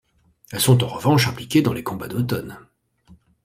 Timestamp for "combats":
1.83-2.07